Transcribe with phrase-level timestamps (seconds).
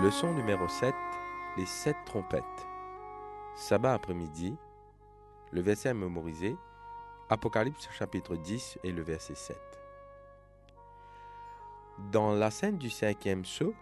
[0.00, 0.94] Leçon numéro 7.
[1.58, 2.42] Les sept trompettes.
[3.54, 4.56] Sabbat après-midi.
[5.50, 6.56] Le verset à mémoriser.
[7.28, 9.54] Apocalypse chapitre 10 et le verset 7.
[12.10, 13.74] Dans la scène du cinquième saut,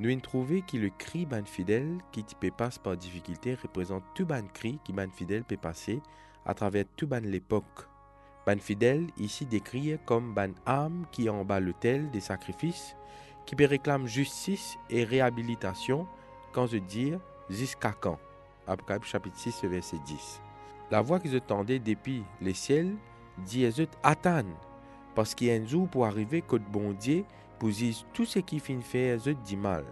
[0.00, 4.26] nous avons trouvé que le cri ban fidèle qui peut passer par difficulté représente tout
[4.26, 6.02] ban cri qui ban fidèle peut passer
[6.46, 7.86] à travers tout ban l'époque.
[8.44, 12.96] Ban fidèle ici décrit comme ban âme qui est en bas l'autel des sacrifices
[13.46, 16.06] qui peut réclamer justice et réhabilitation
[16.52, 17.12] quand je dis
[17.50, 18.18] jusqu'à quand?
[18.66, 20.40] Apocalypse chapitre 6 verset 10.
[20.90, 22.94] La voix qu'ils entendaient depuis les ciels
[23.38, 23.66] dit
[24.02, 24.44] attend
[25.14, 27.24] parce qu'il y a un jour pour arriver que bon Dieu
[28.12, 29.84] tout ce qui finit faire dit mal.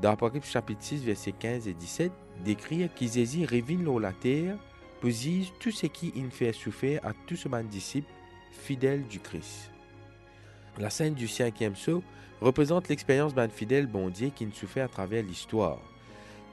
[0.00, 2.12] Dans Apocalypse chapitre 6 verset 15 et 17
[2.44, 4.56] décrit qu'Isésie révèle la terre
[5.00, 8.10] pour dire tout ce qui fait souffrir à tous ses disciples
[8.50, 9.70] fidèles du Christ.
[10.78, 12.02] La scène du cinquième saut
[12.40, 15.78] représente l'expérience d'un fidèle bondier qui nous souffert à travers l'histoire.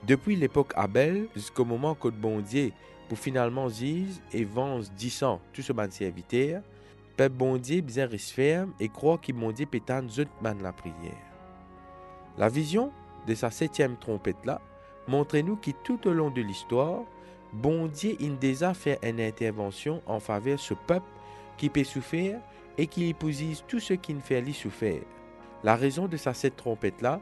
[0.07, 2.73] Depuis l'époque Abel jusqu'au moment que bondier
[3.09, 6.61] pour finalement zise et vence disant tout ce ban serviteur,
[7.17, 10.95] peuple bondier bien ferme et croit qu'il bondier pétane zut man la prière.
[12.37, 12.91] La vision
[13.27, 14.61] de sa septième trompette là
[15.07, 17.01] montre-nous que tout au long de l'histoire,
[17.53, 21.07] bondier in déjà fait une intervention en faveur de ce peuple
[21.57, 22.39] qui peut souffrir
[22.77, 25.01] et qui épousise tout ce qui ne fait lui souffrir.
[25.63, 27.21] La raison de sa cette trompette-là,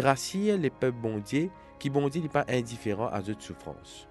[0.00, 4.09] rassir les peuples bondiers qui bondier n'est pas indifférent à cette souffrance.